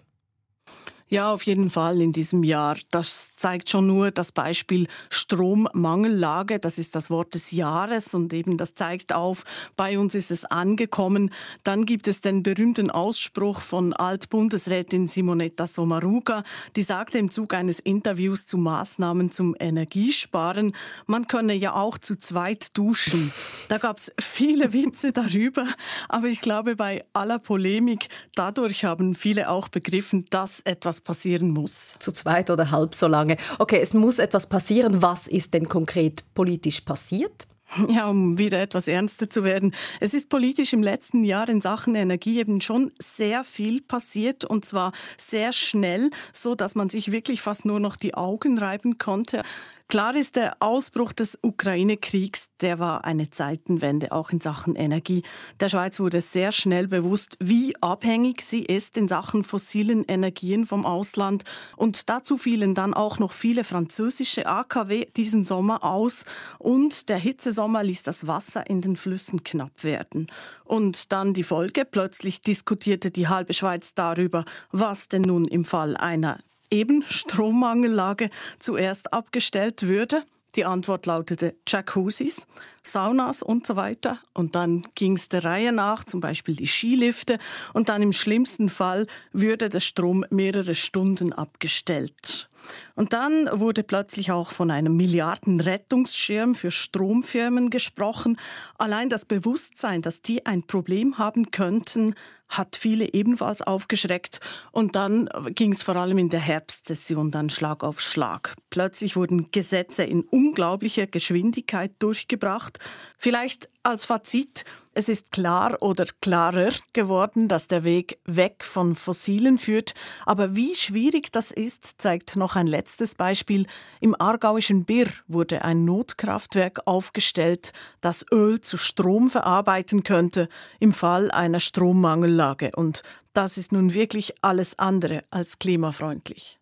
Ja, 1.10 1.32
auf 1.32 1.44
jeden 1.44 1.70
Fall 1.70 2.02
in 2.02 2.12
diesem 2.12 2.44
Jahr. 2.44 2.76
Das 2.92 3.34
zeigt 3.38 3.70
schon 3.70 3.88
nur 3.88 4.12
das 4.12 4.34
Beispiel 4.34 4.88
Strommangellage. 5.10 6.60
Das 6.60 6.78
ist 6.78 6.96
das 6.96 7.10
Wort 7.10 7.34
des 7.34 7.52
Jahres 7.52 8.14
und 8.14 8.34
eben 8.34 8.58
das 8.58 8.76
zeigt 8.76 9.14
auf, 9.14 9.46
bei 9.78 9.98
uns 9.98 10.16
ist 10.16 10.32
es 10.32 10.44
angekommen. 10.44 11.32
Dann 11.64 11.86
gibt 11.86 12.10
es 12.10 12.20
den 12.20 12.44
berühmten 12.44 12.92
Ausspruch 12.92 13.62
von 13.62 13.94
Altbundesrätin 13.94 15.08
Simonetta 15.08 15.66
Sommaruga. 15.66 16.44
Die 16.76 16.84
sagte 16.84 17.20
im 17.20 17.32
Zug 17.32 17.54
eines 17.54 17.80
Interviews 17.80 18.46
zu 18.46 18.58
Maßnahmen 18.58 19.32
zum 19.32 19.56
Energiesparen, 19.58 20.74
man 21.06 21.28
könne 21.28 21.54
ja 21.54 21.74
auch 21.74 21.98
zu 21.98 22.18
zweit 22.18 22.76
duschen. 22.78 23.32
Da 23.68 23.78
gab 23.78 23.98
es 23.98 24.12
viele 24.20 24.72
Witze 24.74 25.12
darüber, 25.12 25.66
aber 26.08 26.28
ich 26.28 26.42
glaube, 26.42 26.76
bei 26.76 27.04
aller 27.14 27.40
Polemik, 27.40 28.08
dadurch 28.36 28.86
haben 28.86 29.14
viele 29.14 29.50
auch 29.50 29.68
begriffen, 29.68 30.26
dass 30.30 30.62
etwas 30.62 31.02
passieren 31.02 31.52
muss. 31.52 31.98
Zu 32.00 32.12
zweit 32.12 32.50
oder 32.50 32.72
halb 32.72 32.96
so 32.96 33.08
lange. 33.08 33.38
Okay, 33.60 33.80
es 33.82 33.94
muss 33.94 34.20
etwas 34.20 34.48
passieren. 34.48 35.02
Was 35.02 35.28
ist 35.28 35.54
denn 35.54 35.68
konkret 35.68 36.24
politisch 36.34 36.82
passiert? 36.82 37.48
Ja, 37.90 38.08
um 38.08 38.38
wieder 38.38 38.62
etwas 38.62 38.88
ernster 38.88 39.30
zu 39.30 39.44
werden. 39.44 39.74
Es 40.00 40.14
ist 40.14 40.30
politisch 40.30 40.72
im 40.72 40.82
letzten 40.82 41.26
Jahr 41.26 41.50
in 41.50 41.60
Sachen 41.60 41.96
Energie 41.96 42.40
eben 42.40 42.62
schon 42.62 42.92
sehr 42.98 43.44
viel 43.44 43.82
passiert 43.82 44.46
und 44.46 44.64
zwar 44.64 44.94
sehr 45.18 45.52
schnell, 45.52 46.10
so 46.32 46.56
dass 46.56 46.76
man 46.76 46.90
sich 46.90 47.12
wirklich 47.12 47.42
fast 47.42 47.66
nur 47.66 47.82
noch 47.82 47.98
die 47.98 48.14
Augen 48.14 48.58
reiben 48.58 48.98
konnte. 48.98 49.44
Klar 49.90 50.18
ist, 50.18 50.36
der 50.36 50.58
Ausbruch 50.60 51.14
des 51.14 51.40
Ukraine-Kriegs, 51.42 52.48
der 52.60 52.78
war 52.78 53.06
eine 53.06 53.30
Zeitenwende 53.30 54.12
auch 54.12 54.32
in 54.32 54.42
Sachen 54.42 54.76
Energie. 54.76 55.24
Der 55.62 55.70
Schweiz 55.70 56.02
wurde 56.02 56.20
sehr 56.20 56.52
schnell 56.52 56.90
bewusst, 56.90 57.38
wie 57.40 57.74
abhängig 57.80 58.42
sie 58.42 58.64
ist 58.64 58.98
in 58.98 59.08
Sachen 59.08 59.46
fossilen 59.46 60.04
Energien 60.04 60.66
vom 60.66 60.86
Ausland. 60.86 61.46
Und 61.78 62.10
dazu 62.10 62.38
fielen 62.38 62.76
dann 62.76 62.94
auch 62.94 63.18
noch 63.18 63.32
viele 63.32 63.64
französische 63.64 64.46
AKW 64.46 65.06
diesen 65.16 65.46
Sommer 65.46 65.86
aus. 65.86 66.26
Und 66.60 67.08
der 67.08 67.18
Hitzesommer 67.18 67.82
ließ 67.82 68.04
das 68.04 68.28
Wasser 68.28 68.70
in 68.70 68.82
den 68.82 68.98
Flüssen 68.98 69.46
knapp 69.46 69.86
werden. 69.86 70.28
Und 70.66 71.14
dann 71.14 71.34
die 71.34 71.44
Folge. 71.44 71.86
Plötzlich 71.86 72.42
diskutierte 72.42 73.10
die 73.10 73.30
halbe 73.30 73.54
Schweiz 73.54 73.94
darüber, 73.94 74.44
was 74.70 75.08
denn 75.08 75.22
nun 75.22 75.46
im 75.46 75.64
Fall 75.64 75.96
einer 75.96 76.40
eben 76.72 77.04
Strommangellage 77.04 78.30
zuerst 78.60 79.14
abgestellt 79.14 79.88
würde. 79.88 80.24
Die 80.56 80.66
Antwort 80.66 81.06
lautete 81.06 81.56
Jacuzzis, 81.68 82.48
Saunas 82.82 83.44
und 83.44 83.68
so 83.68 83.76
weiter. 83.76 84.20
Und 84.34 84.56
dann 84.56 84.88
ging 84.96 85.16
es 85.16 85.30
der 85.30 85.46
Reihe 85.46 85.72
nach, 85.72 86.04
zum 86.04 86.20
Beispiel 86.20 86.56
die 86.56 86.68
Skilifte. 86.68 87.38
Und 87.74 87.90
dann 87.90 88.02
im 88.02 88.14
schlimmsten 88.14 88.70
Fall 88.70 89.06
würde 89.32 89.70
der 89.70 89.82
Strom 89.82 90.26
mehrere 90.32 90.74
Stunden 90.74 91.32
abgestellt. 91.32 92.50
Und 92.96 93.14
dann 93.14 93.50
wurde 93.52 93.84
plötzlich 93.84 94.32
auch 94.32 94.52
von 94.52 94.72
einem 94.72 94.96
Milliardenrettungsschirm 94.96 96.56
für 96.56 96.72
Stromfirmen 96.72 97.70
gesprochen. 97.70 98.38
Allein 98.78 99.10
das 99.10 99.26
Bewusstsein, 99.26 100.02
dass 100.02 100.22
die 100.22 100.46
ein 100.46 100.64
Problem 100.64 101.18
haben 101.18 101.52
könnten, 101.52 102.16
hat 102.50 102.76
viele 102.76 103.14
ebenfalls 103.14 103.62
aufgeschreckt. 103.62 104.40
Und 104.72 104.96
dann 104.96 105.30
ging 105.50 105.74
es 105.74 105.84
vor 105.84 105.96
allem 105.96 106.18
in 106.18 106.30
der 106.30 106.40
Herbstsession 106.40 107.32
dann 107.32 107.50
Schlag 107.50 107.84
auf 107.84 108.00
Schlag. 108.02 108.56
Plötzlich 108.70 109.16
wurden 109.16 109.52
Gesetze 109.52 110.04
in 110.04 110.22
unglaublicher 110.22 111.08
Geschwindigkeit 111.08 111.92
durchgebracht. 112.00 112.80
Vielleicht 113.18 113.70
als 113.84 114.06
Fazit, 114.06 114.64
es 114.98 115.10
ist 115.10 115.32
klar 115.32 115.78
oder 115.82 116.08
klarer 116.22 116.72
geworden, 116.92 117.48
dass 117.48 117.68
der 117.68 117.84
Weg 117.84 118.20
weg 118.26 118.66
von 118.66 118.96
Fossilen 118.96 119.60
führt. 119.60 119.94
Aber 120.26 120.56
wie 120.56 120.76
schwierig 120.76 121.32
das 121.32 121.52
ist, 121.52 122.02
zeigt 122.02 122.36
noch 122.36 122.56
ein 122.56 122.66
letztes 122.66 123.14
Beispiel. 123.14 123.68
Im 124.02 124.20
aargauischen 124.20 124.86
Birr 124.86 125.06
wurde 125.28 125.64
ein 125.64 125.86
Notkraftwerk 125.86 126.82
aufgestellt, 126.86 127.74
das 128.02 128.26
Öl 128.34 128.60
zu 128.60 128.78
Strom 128.78 129.30
verarbeiten 129.30 130.02
könnte 130.02 130.50
im 130.80 130.94
Fall 130.94 131.30
einer 131.30 131.60
Strommangellage. 131.60 132.72
Und 132.76 133.04
das 133.34 133.60
ist 133.60 133.72
nun 133.72 133.94
wirklich 133.94 134.34
alles 134.42 134.80
andere 134.80 135.26
als 135.30 135.60
klimafreundlich. 135.60 136.58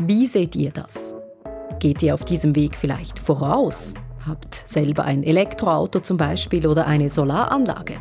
Wie 0.00 0.26
seht 0.26 0.56
ihr 0.56 0.72
das? 0.72 1.14
Geht 1.78 2.02
ihr 2.02 2.14
auf 2.14 2.24
diesem 2.24 2.56
Weg 2.56 2.74
vielleicht 2.74 3.20
voraus? 3.20 3.94
Habt 4.26 4.64
selber 4.66 5.04
ein 5.04 5.22
Elektroauto 5.22 6.00
zum 6.00 6.16
Beispiel 6.16 6.66
oder 6.66 6.86
eine 6.86 7.08
Solaranlage? 7.08 7.98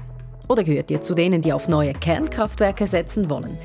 Oder 0.48 0.64
gehört 0.64 0.90
ihr 0.90 1.02
zu 1.02 1.14
denen, 1.14 1.42
die 1.42 1.54
auf 1.54 1.68
neue 1.68 1.94
Kernkraftwerke 1.94 2.88
setzen 2.88 3.30
wollen? 3.30 3.58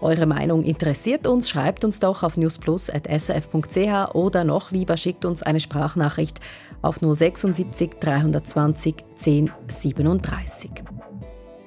Eure 0.00 0.26
Meinung 0.26 0.64
interessiert 0.64 1.26
uns, 1.26 1.48
schreibt 1.48 1.84
uns 1.84 2.00
doch 2.00 2.24
auf 2.24 2.36
newsplus.srf.ch 2.36 4.14
oder 4.14 4.44
noch 4.44 4.70
lieber 4.70 4.96
schickt 4.96 5.24
uns 5.24 5.42
eine 5.42 5.60
Sprachnachricht 5.60 6.40
auf 6.82 6.98
076 6.98 7.90
320 8.00 8.96
1037. 9.12 10.70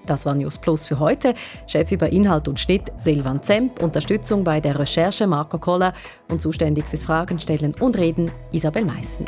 Das 0.07 0.25
war 0.25 0.33
News 0.33 0.57
Plus 0.57 0.85
für 0.85 0.99
heute. 0.99 1.35
Chef 1.67 1.91
über 1.91 2.11
Inhalt 2.11 2.47
und 2.47 2.59
Schnitt 2.59 2.91
Silvan 2.97 3.43
Zemp, 3.43 3.83
Unterstützung 3.83 4.43
bei 4.43 4.59
der 4.59 4.79
Recherche 4.79 5.27
Marco 5.27 5.59
Koller 5.59 5.93
und 6.29 6.41
zuständig 6.41 6.85
fürs 6.85 7.03
Fragen 7.03 7.37
stellen 7.37 7.75
und 7.79 7.97
Reden 7.97 8.31
Isabel 8.51 8.85
Meissen. 8.85 9.25